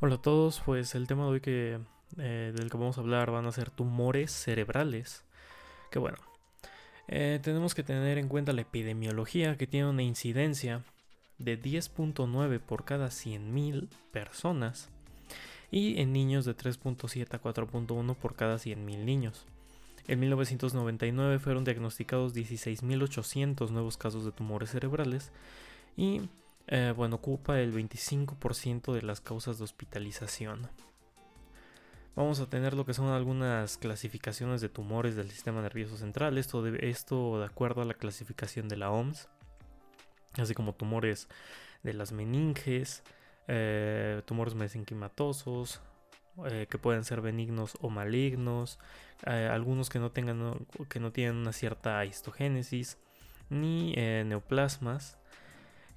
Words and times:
Hola 0.00 0.16
a 0.16 0.22
todos, 0.22 0.60
pues 0.66 0.96
el 0.96 1.06
tema 1.06 1.22
de 1.22 1.30
hoy 1.30 1.40
que, 1.40 1.78
eh, 2.18 2.52
del 2.54 2.68
que 2.68 2.76
vamos 2.76 2.98
a 2.98 3.00
hablar 3.00 3.30
van 3.30 3.46
a 3.46 3.52
ser 3.52 3.70
tumores 3.70 4.32
cerebrales. 4.32 5.24
Que 5.92 6.00
bueno, 6.00 6.18
eh, 7.06 7.38
tenemos 7.40 7.76
que 7.76 7.84
tener 7.84 8.18
en 8.18 8.26
cuenta 8.26 8.52
la 8.52 8.62
epidemiología 8.62 9.56
que 9.56 9.68
tiene 9.68 9.88
una 9.88 10.02
incidencia 10.02 10.82
de 11.38 11.62
10.9 11.62 12.58
por 12.58 12.84
cada 12.84 13.06
100.000 13.06 13.88
personas 14.10 14.90
y 15.70 16.00
en 16.00 16.12
niños 16.12 16.44
de 16.44 16.56
3.7 16.56 17.32
a 17.32 17.40
4.1 17.40 18.16
por 18.16 18.34
cada 18.34 18.56
100.000 18.56 19.04
niños. 19.04 19.46
En 20.08 20.18
1999 20.18 21.38
fueron 21.38 21.64
diagnosticados 21.64 22.34
16.800 22.34 23.70
nuevos 23.70 23.96
casos 23.96 24.24
de 24.24 24.32
tumores 24.32 24.70
cerebrales 24.70 25.30
y 25.96 26.22
eh, 26.66 26.94
bueno, 26.96 27.16
ocupa 27.16 27.60
el 27.60 27.74
25% 27.74 28.92
de 28.92 29.02
las 29.02 29.20
causas 29.20 29.58
de 29.58 29.64
hospitalización. 29.64 30.68
Vamos 32.16 32.40
a 32.40 32.48
tener 32.48 32.74
lo 32.74 32.86
que 32.86 32.94
son 32.94 33.08
algunas 33.08 33.76
clasificaciones 33.76 34.60
de 34.60 34.68
tumores 34.68 35.16
del 35.16 35.30
sistema 35.30 35.60
nervioso 35.60 35.96
central, 35.96 36.38
esto 36.38 36.62
de, 36.62 36.88
esto 36.88 37.40
de 37.40 37.46
acuerdo 37.46 37.82
a 37.82 37.84
la 37.84 37.94
clasificación 37.94 38.68
de 38.68 38.76
la 38.76 38.90
OMS, 38.90 39.28
así 40.34 40.54
como 40.54 40.74
tumores 40.74 41.28
de 41.82 41.92
las 41.92 42.12
meninges, 42.12 43.02
eh, 43.48 44.22
tumores 44.24 44.54
mesenquimatosos, 44.54 45.80
eh, 46.46 46.66
que 46.70 46.78
pueden 46.78 47.04
ser 47.04 47.20
benignos 47.20 47.76
o 47.80 47.90
malignos, 47.90 48.78
algunos 49.24 49.88
que 49.88 49.98
no, 49.98 50.12
tengan, 50.12 50.66
que 50.88 51.00
no 51.00 51.10
tienen 51.10 51.36
una 51.36 51.52
cierta 51.52 52.04
histogénesis, 52.04 52.98
ni 53.48 53.92
neoplasmas, 53.92 55.18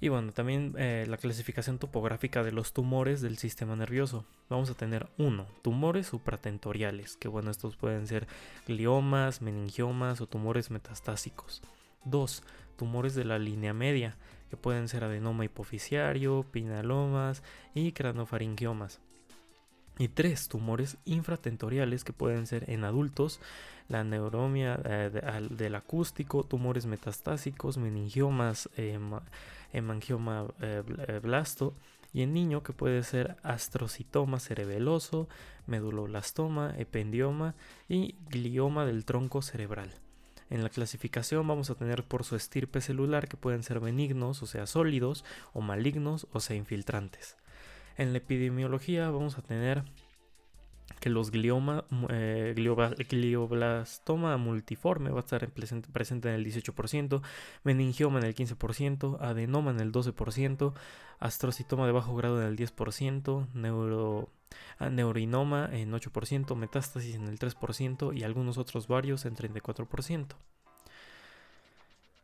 y 0.00 0.08
bueno, 0.08 0.32
también 0.32 0.74
eh, 0.78 1.06
la 1.08 1.16
clasificación 1.16 1.78
topográfica 1.78 2.44
de 2.44 2.52
los 2.52 2.72
tumores 2.72 3.20
del 3.20 3.36
sistema 3.36 3.74
nervioso. 3.74 4.24
Vamos 4.48 4.70
a 4.70 4.74
tener 4.74 5.08
uno, 5.18 5.46
tumores 5.62 6.06
supratentoriales, 6.06 7.16
que 7.16 7.28
bueno, 7.28 7.50
estos 7.50 7.76
pueden 7.76 8.06
ser 8.06 8.28
gliomas, 8.66 9.42
meningiomas 9.42 10.20
o 10.20 10.28
tumores 10.28 10.70
metastásicos. 10.70 11.62
2. 12.04 12.42
Tumores 12.76 13.16
de 13.16 13.24
la 13.24 13.40
línea 13.40 13.74
media, 13.74 14.16
que 14.50 14.56
pueden 14.56 14.86
ser 14.88 15.02
adenoma 15.02 15.44
hipoficiario, 15.44 16.46
pinalomas 16.52 17.42
y 17.74 17.90
cranofaringiomas. 17.90 19.00
Y 19.98 20.08
tres 20.08 20.48
tumores 20.48 20.96
infratentoriales 21.04 22.04
que 22.04 22.12
pueden 22.12 22.46
ser 22.46 22.70
en 22.70 22.84
adultos, 22.84 23.40
la 23.88 24.04
neuromia 24.04 24.80
eh, 24.84 25.48
del 25.50 25.74
acústico, 25.74 26.44
tumores 26.44 26.86
metastásicos, 26.86 27.78
meningiomas, 27.78 28.68
hemangioma 29.72 30.46
eh, 30.60 30.82
eh, 31.08 31.20
blasto 31.22 31.74
y 32.12 32.22
en 32.22 32.32
niño 32.32 32.62
que 32.62 32.72
puede 32.72 33.02
ser 33.02 33.36
astrocitoma 33.42 34.40
cerebeloso, 34.40 35.28
meduloblastoma, 35.66 36.74
ependioma 36.78 37.54
y 37.88 38.14
glioma 38.30 38.86
del 38.86 39.04
tronco 39.04 39.42
cerebral. 39.42 39.92
En 40.50 40.62
la 40.62 40.70
clasificación 40.70 41.46
vamos 41.46 41.68
a 41.68 41.74
tener 41.74 42.04
por 42.04 42.24
su 42.24 42.36
estirpe 42.36 42.80
celular 42.80 43.28
que 43.28 43.36
pueden 43.36 43.62
ser 43.62 43.80
benignos, 43.80 44.42
o 44.42 44.46
sea 44.46 44.66
sólidos, 44.66 45.24
o 45.52 45.60
malignos, 45.60 46.26
o 46.32 46.40
sea 46.40 46.56
infiltrantes. 46.56 47.36
En 47.98 48.12
la 48.12 48.18
epidemiología 48.18 49.10
vamos 49.10 49.36
a 49.38 49.42
tener 49.42 49.82
que 51.00 51.10
los 51.10 51.30
glioma, 51.32 51.84
eh, 52.10 52.54
glioblastoma 53.08 54.36
multiforme 54.36 55.10
va 55.10 55.18
a 55.18 55.22
estar 55.22 55.48
presente, 55.50 56.28
en 56.28 56.34
el 56.34 56.44
18%, 56.44 57.22
meningioma 57.64 58.20
en 58.20 58.26
el 58.26 58.34
15%, 58.34 59.18
adenoma 59.20 59.72
en 59.72 59.80
el 59.80 59.92
12%, 59.92 60.74
astrocitoma 61.18 61.86
de 61.86 61.92
bajo 61.92 62.14
grado 62.14 62.40
en 62.40 62.46
el 62.46 62.56
10%, 62.56 63.48
neuro, 63.54 64.28
ah, 64.78 64.90
neurinoma 64.90 65.68
en 65.72 65.92
8%, 65.92 66.54
metástasis 66.54 67.16
en 67.16 67.26
el 67.26 67.38
3% 67.38 68.16
y 68.16 68.22
algunos 68.22 68.58
otros 68.58 68.86
varios 68.86 69.24
en 69.24 69.34
34%. 69.34 70.36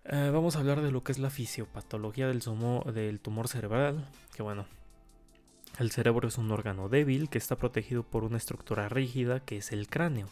Eh, 0.06 0.30
vamos 0.32 0.54
a 0.54 0.60
hablar 0.60 0.82
de 0.82 0.92
lo 0.92 1.02
que 1.02 1.12
es 1.12 1.18
la 1.18 1.30
fisiopatología 1.30 2.28
del, 2.28 2.42
del 2.92 3.20
tumor 3.20 3.48
cerebral, 3.48 4.06
que 4.36 4.42
bueno, 4.42 4.66
el 5.78 5.90
cerebro 5.90 6.28
es 6.28 6.38
un 6.38 6.50
órgano 6.50 6.88
débil 6.88 7.28
que 7.28 7.38
está 7.38 7.56
protegido 7.56 8.02
por 8.04 8.24
una 8.24 8.36
estructura 8.36 8.88
rígida 8.88 9.40
que 9.40 9.56
es 9.56 9.72
el 9.72 9.88
cráneo. 9.88 10.28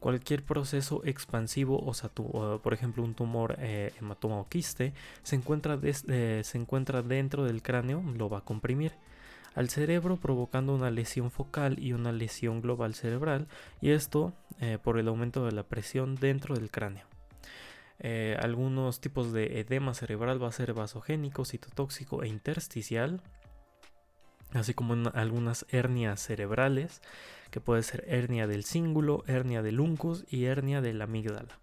Cualquier 0.00 0.44
proceso 0.44 1.02
expansivo, 1.04 1.78
o, 1.78 2.60
por 2.62 2.74
ejemplo 2.74 3.02
un 3.02 3.14
tumor 3.14 3.56
eh, 3.58 3.92
hematoma 3.98 4.36
o 4.38 4.48
quiste, 4.48 4.92
se 5.22 5.36
encuentra, 5.36 5.78
eh, 5.82 6.42
se 6.44 6.58
encuentra 6.58 7.02
dentro 7.02 7.44
del 7.44 7.62
cráneo, 7.62 8.02
lo 8.14 8.28
va 8.28 8.38
a 8.38 8.44
comprimir 8.44 8.92
al 9.54 9.70
cerebro 9.70 10.18
provocando 10.18 10.74
una 10.74 10.90
lesión 10.90 11.30
focal 11.30 11.78
y 11.78 11.94
una 11.94 12.12
lesión 12.12 12.60
global 12.60 12.94
cerebral 12.94 13.48
y 13.80 13.90
esto 13.90 14.34
eh, 14.60 14.76
por 14.82 14.98
el 14.98 15.08
aumento 15.08 15.46
de 15.46 15.52
la 15.52 15.62
presión 15.62 16.14
dentro 16.14 16.54
del 16.54 16.70
cráneo. 16.70 17.06
algunos 18.38 19.00
tipos 19.00 19.32
de 19.32 19.60
edema 19.60 19.94
cerebral 19.94 20.42
va 20.42 20.48
a 20.48 20.52
ser 20.52 20.74
vasogénico, 20.74 21.46
citotóxico 21.46 22.22
e 22.22 22.28
intersticial 22.28 23.22
así 24.56 24.74
como 24.74 24.94
en 24.94 25.08
algunas 25.14 25.66
hernias 25.70 26.20
cerebrales, 26.20 27.02
que 27.50 27.60
puede 27.60 27.82
ser 27.82 28.04
hernia 28.08 28.46
del 28.46 28.64
cíngulo, 28.64 29.24
hernia 29.26 29.62
del 29.62 29.80
uncus 29.80 30.24
y 30.28 30.44
hernia 30.44 30.80
de 30.80 30.92
la 30.92 31.04
amígdala. 31.04 31.58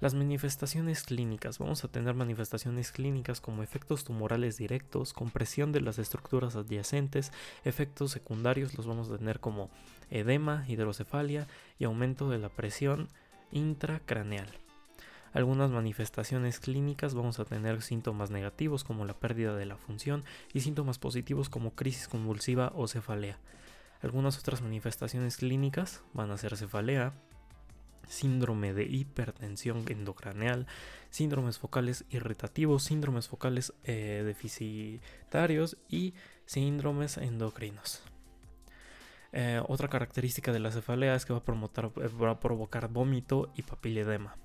Las 0.00 0.14
manifestaciones 0.14 1.02
clínicas. 1.02 1.58
Vamos 1.58 1.84
a 1.84 1.88
tener 1.88 2.14
manifestaciones 2.14 2.90
clínicas 2.90 3.42
como 3.42 3.62
efectos 3.62 4.04
tumorales 4.04 4.56
directos, 4.56 5.12
compresión 5.12 5.72
de 5.72 5.82
las 5.82 5.98
estructuras 5.98 6.56
adyacentes, 6.56 7.32
efectos 7.64 8.12
secundarios 8.12 8.74
los 8.78 8.86
vamos 8.86 9.10
a 9.10 9.18
tener 9.18 9.40
como 9.40 9.70
edema, 10.10 10.64
hidrocefalia 10.68 11.48
y 11.78 11.84
aumento 11.84 12.30
de 12.30 12.38
la 12.38 12.48
presión 12.48 13.08
intracraneal 13.52 14.48
algunas 15.32 15.70
manifestaciones 15.70 16.58
clínicas 16.58 17.14
vamos 17.14 17.38
a 17.38 17.44
tener 17.44 17.82
síntomas 17.82 18.30
negativos 18.30 18.82
como 18.82 19.04
la 19.04 19.14
pérdida 19.14 19.54
de 19.54 19.66
la 19.66 19.76
función 19.76 20.24
y 20.52 20.60
síntomas 20.60 20.98
positivos 20.98 21.48
como 21.48 21.74
crisis 21.74 22.08
convulsiva 22.08 22.72
o 22.74 22.88
cefalea. 22.88 23.38
Algunas 24.02 24.38
otras 24.38 24.62
manifestaciones 24.62 25.36
clínicas 25.36 26.02
van 26.14 26.30
a 26.30 26.38
ser 26.38 26.56
cefalea, 26.56 27.12
síndrome 28.08 28.74
de 28.74 28.84
hipertensión 28.84 29.84
endocraneal, 29.88 30.66
síndromes 31.10 31.58
focales 31.58 32.04
irritativos, 32.10 32.82
síndromes 32.82 33.28
focales 33.28 33.72
eh, 33.84 34.22
deficitarios 34.24 35.76
y 35.88 36.14
síndromes 36.44 37.18
endocrinos. 37.18 38.02
Eh, 39.32 39.62
otra 39.68 39.88
característica 39.88 40.52
de 40.52 40.58
la 40.58 40.72
cefalea 40.72 41.14
es 41.14 41.24
que 41.24 41.32
va 41.32 41.38
a 42.30 42.40
provocar 42.40 42.88
vómito 42.88 43.52
y 43.54 43.62
papiledema. 43.62 44.36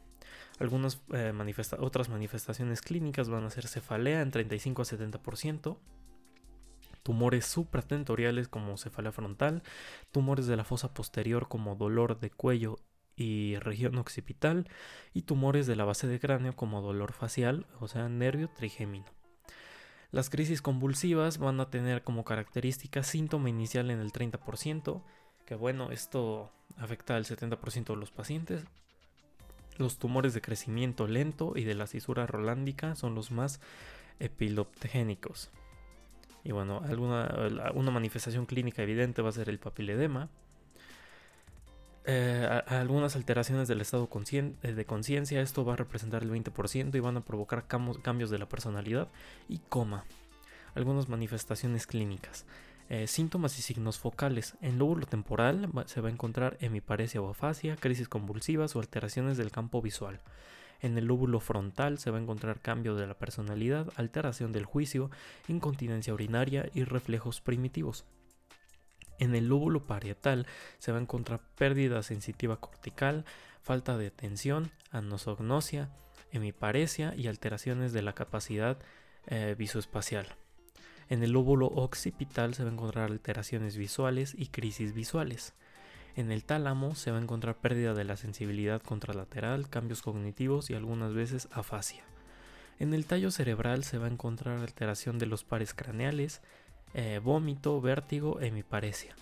Algunas 0.59 1.01
eh, 1.13 1.33
otras 1.79 2.09
manifestaciones 2.09 2.81
clínicas 2.81 3.29
van 3.29 3.43
a 3.43 3.49
ser 3.49 3.67
cefalea 3.67 4.21
en 4.21 4.31
35 4.31 4.81
a 4.81 4.85
70%, 4.85 5.77
tumores 7.03 7.45
supratentoriales 7.45 8.47
como 8.47 8.77
cefalea 8.77 9.11
frontal, 9.11 9.63
tumores 10.11 10.47
de 10.47 10.55
la 10.55 10.63
fosa 10.63 10.93
posterior 10.93 11.47
como 11.47 11.75
dolor 11.75 12.19
de 12.19 12.29
cuello 12.31 12.77
y 13.16 13.57
región 13.57 13.97
occipital 13.97 14.67
y 15.13 15.23
tumores 15.23 15.67
de 15.67 15.75
la 15.75 15.85
base 15.85 16.07
de 16.07 16.19
cráneo 16.19 16.55
como 16.55 16.81
dolor 16.81 17.13
facial, 17.13 17.66
o 17.79 17.87
sea, 17.87 18.09
nervio 18.09 18.49
trigémino. 18.49 19.05
Las 20.11 20.29
crisis 20.29 20.61
convulsivas 20.61 21.37
van 21.37 21.59
a 21.59 21.69
tener 21.69 22.03
como 22.03 22.23
característica 22.23 23.03
síntoma 23.03 23.49
inicial 23.49 23.91
en 23.91 23.99
el 23.99 24.13
30%, 24.13 25.03
que 25.45 25.55
bueno, 25.55 25.91
esto 25.91 26.51
afecta 26.77 27.17
al 27.17 27.25
70% 27.25 27.87
de 27.87 27.95
los 27.97 28.11
pacientes, 28.11 28.66
los 29.78 29.97
tumores 29.97 30.34
de 30.34 30.41
crecimiento 30.41 31.08
lento 31.08 31.53
y 31.56 31.63
de 31.63 31.75
la 31.75 31.88
cisura 31.88 32.25
rolándica 32.28 32.96
son 32.96 33.16
los 33.16 33.31
más 33.31 33.59
epiloptogénicos. 34.19 35.50
Y 36.44 36.52
bueno, 36.52 36.81
alguna, 36.86 37.34
una 37.74 37.91
manifestación 37.91 38.46
clínica 38.46 38.84
evidente 38.84 39.22
va 39.22 39.30
a 39.30 39.34
ser 39.34 39.49
el 39.49 39.58
papiledema. 39.58 40.29
Eh, 42.08 42.61
algunas 42.67 43.16
alteraciones 43.16 43.67
del 43.67 43.82
estado 43.82 44.08
eh, 44.32 44.73
de 44.73 44.85
conciencia, 44.85 45.41
esto 45.41 45.66
va 45.66 45.73
a 45.73 45.78
representar 45.78 46.22
el 46.22 46.29
20% 46.29 46.94
y 46.94 46.99
van 46.99 47.17
a 47.17 47.22
provocar 47.22 47.66
cambios 47.67 48.29
de 48.29 48.38
la 48.38 48.47
personalidad 48.47 49.08
y 49.49 49.58
coma. 49.58 50.05
Algunas 50.76 51.09
manifestaciones 51.09 51.88
clínicas. 51.88 52.46
Eh, 52.87 53.08
síntomas 53.08 53.58
y 53.58 53.64
signos 53.64 53.97
focales. 53.97 54.55
En 54.61 54.78
lóbulo 54.78 55.08
temporal 55.08 55.70
se 55.87 56.02
va 56.02 56.09
a 56.09 56.11
encontrar 56.11 56.58
hemiparesia 56.61 57.22
o 57.22 57.29
afasia, 57.29 57.76
crisis 57.78 58.08
convulsivas 58.08 58.76
o 58.76 58.79
alteraciones 58.79 59.37
del 59.37 59.52
campo 59.52 59.82
visual. 59.82 60.22
En 60.82 60.97
el 60.97 61.05
lóbulo 61.05 61.40
frontal 61.40 61.97
se 61.97 62.11
va 62.11 62.20
a 62.20 62.22
encontrar 62.22 62.61
cambio 62.61 62.96
de 62.96 63.08
la 63.08 63.17
personalidad, 63.17 63.91
alteración 63.96 64.52
del 64.52 64.66
juicio, 64.66 65.09
incontinencia 65.47 66.14
urinaria 66.14 66.70
y 66.76 66.84
reflejos 66.84 67.41
primitivos. 67.41 68.05
En 69.17 69.34
el 69.34 69.47
lóbulo 69.47 69.87
parietal 69.87 70.46
se 70.78 70.91
va 70.91 70.99
a 70.99 71.02
encontrar 71.02 71.41
pérdida 71.55 72.03
sensitiva 72.03 72.59
cortical, 72.59 73.26
falta 73.61 73.97
de 73.97 74.08
atención, 74.08 74.70
anosognosia, 74.91 75.90
hemiparesia 76.32 77.16
y 77.16 77.28
alteraciones 77.28 77.93
de 77.93 78.03
la 78.03 78.14
capacidad 78.14 78.78
eh, 79.26 79.55
visoespacial. 79.58 80.28
En 81.09 81.23
el 81.23 81.31
lóbulo 81.31 81.67
occipital 81.67 82.53
se 82.55 82.63
va 82.63 82.69
a 82.69 82.73
encontrar 82.73 83.11
alteraciones 83.11 83.78
visuales 83.78 84.35
y 84.37 84.47
crisis 84.47 84.93
visuales. 84.93 85.53
En 86.16 86.31
el 86.31 86.43
tálamo 86.43 86.96
se 86.96 87.11
va 87.11 87.17
a 87.17 87.22
encontrar 87.22 87.57
pérdida 87.57 87.93
de 87.93 88.05
la 88.05 88.16
sensibilidad 88.16 88.81
contralateral, 88.81 89.69
cambios 89.69 90.02
cognitivos 90.02 90.69
y 90.69 90.73
algunas 90.73 91.13
veces 91.13 91.47
afasia. 91.52 92.03
En 92.79 92.93
el 92.93 93.05
tallo 93.05 93.31
cerebral 93.31 93.84
se 93.84 93.97
va 93.97 94.07
a 94.07 94.11
encontrar 94.11 94.59
alteración 94.59 95.19
de 95.19 95.28
los 95.28 95.43
pares 95.43 95.73
craneales, 95.73 96.41
eh, 96.93 97.19
vómito, 97.23 97.79
vértigo, 97.81 98.41
hemiparesia. 98.41 99.16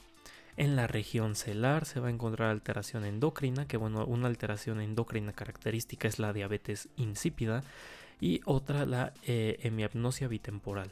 En 0.55 0.75
la 0.75 0.85
región 0.85 1.35
celar 1.35 1.85
se 1.85 1.99
va 1.99 2.07
a 2.07 2.11
encontrar 2.11 2.51
alteración 2.51 3.05
endocrina, 3.05 3.67
que 3.67 3.77
bueno, 3.77 4.05
una 4.05 4.27
alteración 4.27 4.79
endocrina 4.79 5.33
característica 5.33 6.07
es 6.07 6.19
la 6.19 6.31
diabetes 6.31 6.89
insípida 6.95 7.63
y 8.21 8.41
otra 8.45 8.85
la 8.85 9.13
eh, 9.23 9.57
bitemporal. 10.29 10.91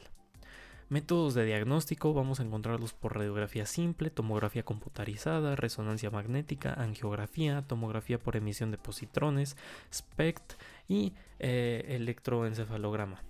Métodos 0.91 1.35
de 1.35 1.45
diagnóstico 1.45 2.13
vamos 2.13 2.41
a 2.41 2.43
encontrarlos 2.43 2.91
por 2.91 3.15
radiografía 3.15 3.65
simple, 3.65 4.09
tomografía 4.09 4.63
computarizada, 4.63 5.55
resonancia 5.55 6.11
magnética, 6.11 6.73
angiografía, 6.73 7.61
tomografía 7.65 8.19
por 8.19 8.35
emisión 8.35 8.71
de 8.71 8.77
positrones, 8.77 9.55
SPECT 9.89 10.55
y 10.89 11.13
eh, 11.39 11.85
electroencefalograma. 11.87 13.23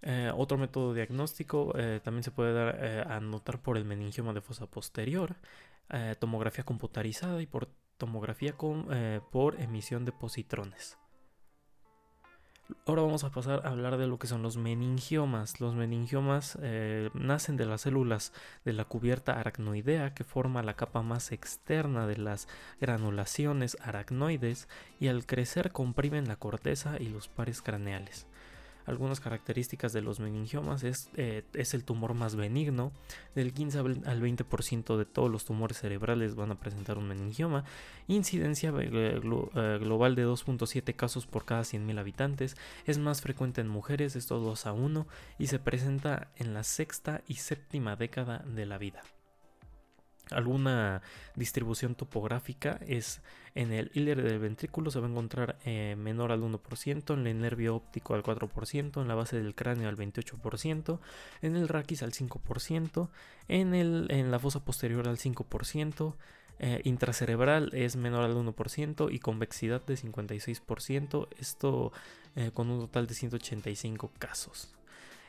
Eh, 0.00 0.32
otro 0.34 0.56
método 0.56 0.94
diagnóstico 0.94 1.74
eh, 1.76 2.00
también 2.02 2.22
se 2.22 2.30
puede 2.30 2.54
dar 2.54 3.12
a 3.12 3.20
notar 3.20 3.60
por 3.60 3.76
el 3.76 3.84
meningioma 3.84 4.32
de 4.32 4.40
fosa 4.40 4.64
posterior, 4.64 5.36
tomografía 6.20 6.64
computarizada 6.64 7.42
y 7.42 7.46
por 7.46 7.68
tomografía 7.98 8.54
con, 8.54 8.88
por 9.30 9.60
emisión 9.60 10.06
de 10.06 10.12
positrones. 10.12 10.96
Ahora 12.86 13.02
vamos 13.02 13.24
a 13.24 13.30
pasar 13.30 13.60
a 13.64 13.70
hablar 13.70 13.98
de 13.98 14.06
lo 14.06 14.18
que 14.18 14.26
son 14.26 14.42
los 14.42 14.56
meningiomas. 14.56 15.60
Los 15.60 15.74
meningiomas 15.74 16.58
nacen 17.12 17.56
de 17.56 17.66
las 17.66 17.82
células 17.82 18.32
de 18.64 18.72
la 18.72 18.86
cubierta 18.86 19.38
aracnoidea 19.38 20.14
que 20.14 20.24
forma 20.24 20.62
la 20.62 20.74
capa 20.74 21.02
más 21.02 21.30
externa 21.32 22.06
de 22.06 22.16
las 22.16 22.48
granulaciones 22.80 23.76
aracnoides 23.82 24.68
y 24.98 25.08
al 25.08 25.26
crecer 25.26 25.72
comprimen 25.72 26.26
la 26.26 26.36
corteza 26.36 26.96
y 26.98 27.08
los 27.08 27.28
pares 27.28 27.60
craneales. 27.60 28.26
Algunas 28.86 29.20
características 29.20 29.92
de 29.92 30.02
los 30.02 30.20
meningiomas 30.20 30.84
es, 30.84 31.08
eh, 31.16 31.42
es 31.54 31.74
el 31.74 31.84
tumor 31.84 32.14
más 32.14 32.36
benigno. 32.36 32.92
Del 33.34 33.52
15 33.52 33.78
al 33.78 34.22
20% 34.22 34.96
de 34.96 35.04
todos 35.04 35.30
los 35.30 35.44
tumores 35.44 35.78
cerebrales 35.78 36.34
van 36.34 36.52
a 36.52 36.60
presentar 36.60 36.98
un 36.98 37.08
meningioma. 37.08 37.64
Incidencia 38.08 38.70
eh, 38.78 38.90
eh, 38.92 39.78
global 39.80 40.14
de 40.14 40.26
2.7 40.26 40.94
casos 40.94 41.26
por 41.26 41.44
cada 41.44 41.62
100.000 41.62 41.98
habitantes. 41.98 42.56
Es 42.84 42.98
más 42.98 43.22
frecuente 43.22 43.60
en 43.60 43.68
mujeres, 43.68 44.16
esto 44.16 44.38
2 44.38 44.66
a 44.66 44.72
1, 44.72 45.06
y 45.38 45.46
se 45.46 45.58
presenta 45.58 46.28
en 46.36 46.52
la 46.52 46.64
sexta 46.64 47.22
y 47.26 47.34
séptima 47.34 47.96
década 47.96 48.44
de 48.46 48.66
la 48.66 48.78
vida 48.78 49.02
alguna 50.30 51.02
distribución 51.34 51.94
topográfica 51.94 52.78
es 52.86 53.20
en 53.54 53.72
el 53.72 53.90
hiler 53.94 54.22
del 54.22 54.40
ventrículo 54.40 54.90
se 54.90 54.98
va 54.98 55.06
a 55.06 55.10
encontrar 55.10 55.56
eh, 55.64 55.94
menor 55.96 56.32
al 56.32 56.42
1%, 56.42 57.14
en 57.14 57.26
el 57.26 57.40
nervio 57.40 57.76
óptico 57.76 58.14
al 58.14 58.22
4%, 58.24 59.00
en 59.00 59.08
la 59.08 59.14
base 59.14 59.36
del 59.36 59.54
cráneo 59.54 59.88
al 59.88 59.96
28%, 59.96 60.98
en 61.42 61.56
el 61.56 61.68
raquis 61.68 62.02
al 62.02 62.12
5%, 62.12 63.08
en, 63.48 63.74
el, 63.74 64.30
la 64.30 64.38
fosa 64.40 64.64
posterior 64.64 65.08
al 65.08 65.18
5%, 65.18 66.14
eh, 66.60 66.80
intracerebral 66.84 67.70
es 67.74 67.96
menor 67.96 68.24
al 68.24 68.34
1% 68.34 69.12
y 69.12 69.18
convexidad 69.18 69.84
de 69.84 69.94
56%, 69.94 71.28
esto 71.38 71.92
eh, 72.36 72.50
con 72.52 72.70
un 72.70 72.80
total 72.80 73.06
de 73.06 73.14
185 73.14 74.10
casos. 74.18 74.74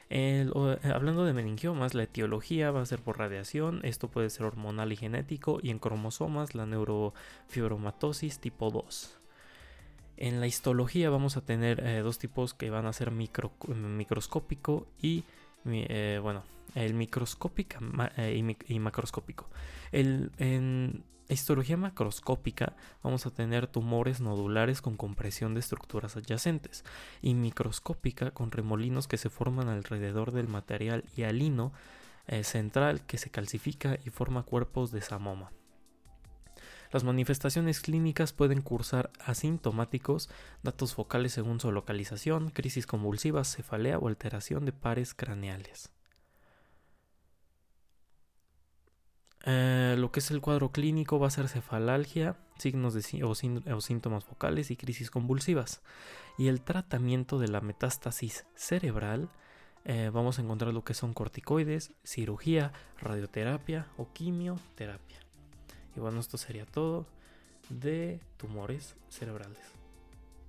Eh, 0.09 0.49
hablando 0.83 1.25
de 1.25 1.33
meningiomas, 1.33 1.93
la 1.93 2.03
etiología 2.03 2.71
va 2.71 2.81
a 2.81 2.85
ser 2.85 3.01
por 3.01 3.17
radiación, 3.17 3.79
esto 3.83 4.07
puede 4.09 4.29
ser 4.29 4.45
hormonal 4.45 4.91
y 4.91 4.95
genético, 4.95 5.59
y 5.61 5.71
en 5.71 5.79
cromosomas 5.79 6.53
la 6.53 6.65
neurofibromatosis 6.65 8.39
tipo 8.39 8.69
2. 8.69 9.17
En 10.17 10.39
la 10.39 10.47
histología 10.47 11.09
vamos 11.09 11.37
a 11.37 11.41
tener 11.41 11.85
eh, 11.85 11.99
dos 11.99 12.19
tipos 12.19 12.53
que 12.53 12.69
van 12.69 12.85
a 12.85 12.93
ser 12.93 13.11
microscópico 13.11 14.87
y, 15.01 15.23
eh, 15.65 16.19
bueno, 16.21 16.43
el 16.75 16.93
microscópico 16.93 17.77
y, 18.67 18.79
macroscópico. 18.79 19.49
El, 19.91 20.31
en, 20.37 21.03
histología 21.29 21.77
macroscópica 21.77 22.75
vamos 23.01 23.25
a 23.25 23.31
tener 23.31 23.67
tumores 23.67 24.21
nodulares 24.21 24.81
con 24.81 24.95
compresión 24.97 25.53
de 25.53 25.59
estructuras 25.59 26.15
adyacentes 26.17 26.83
y 27.21 27.33
microscópica 27.33 28.31
con 28.31 28.51
remolinos 28.51 29.07
que 29.07 29.17
se 29.17 29.29
forman 29.29 29.69
alrededor 29.69 30.31
del 30.31 30.47
material 30.47 31.03
hialino 31.15 31.73
eh, 32.27 32.43
central 32.43 33.05
que 33.05 33.17
se 33.17 33.29
calcifica 33.29 33.97
y 34.05 34.09
forma 34.09 34.43
cuerpos 34.43 34.91
de 34.91 35.01
samoma. 35.01 35.51
Las 36.95 37.03
manifestaciones 37.03 37.81
clínicas 37.81 38.31
pueden 38.31 38.61
cursar 38.61 39.11
asintomáticos, 39.19 40.29
datos 40.63 40.93
focales 40.93 41.33
según 41.33 41.59
su 41.59 41.69
localización, 41.73 42.51
crisis 42.51 42.87
convulsivas, 42.87 43.53
cefalea 43.53 43.97
o 43.97 44.07
alteración 44.07 44.63
de 44.63 44.71
pares 44.71 45.13
craneales. 45.13 45.91
Eh, 49.43 49.95
lo 49.97 50.09
que 50.13 50.21
es 50.21 50.31
el 50.31 50.39
cuadro 50.39 50.71
clínico 50.71 51.19
va 51.19 51.27
a 51.27 51.31
ser 51.31 51.49
cefalalgia, 51.49 52.37
signos 52.59 52.93
de, 52.93 53.25
o, 53.25 53.81
síntomas 53.81 54.23
focales 54.23 54.71
y 54.71 54.77
crisis 54.77 55.11
convulsivas. 55.11 55.81
Y 56.37 56.47
el 56.47 56.61
tratamiento 56.61 57.39
de 57.39 57.49
la 57.49 57.59
metástasis 57.59 58.45
cerebral, 58.55 59.29
eh, 59.83 60.11
vamos 60.13 60.39
a 60.39 60.43
encontrar 60.43 60.73
lo 60.73 60.85
que 60.85 60.93
son 60.93 61.13
corticoides, 61.13 61.91
cirugía, 62.05 62.71
radioterapia 63.01 63.87
o 63.97 64.13
quimioterapia. 64.13 65.24
Y 65.95 65.99
bueno, 65.99 66.19
esto 66.19 66.37
sería 66.37 66.65
todo 66.65 67.05
de 67.69 68.19
tumores 68.37 68.95
cerebrales. 69.09 69.74